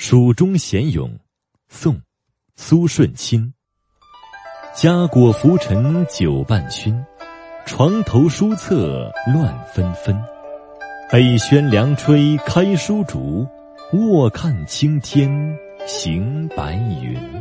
[0.00, 1.10] 蜀中闲咏，
[1.68, 1.92] 宋·
[2.54, 3.52] 苏舜钦。
[4.72, 7.04] 家国浮沉久半醺，
[7.66, 10.16] 床头书册乱纷纷。
[11.10, 13.44] 北轩凉吹开书竹，
[13.92, 15.28] 卧看青天
[15.84, 17.37] 行白云。